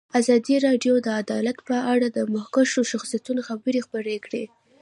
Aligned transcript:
ازادي 0.19 0.55
راډیو 0.67 0.93
د 1.01 1.07
عدالت 1.21 1.57
په 1.67 1.77
اړه 1.93 2.07
د 2.11 2.19
مخکښو 2.35 2.81
شخصیتونو 2.91 3.41
خبرې 3.49 3.79
خپرې 3.87 4.17
کړي. 4.25 4.43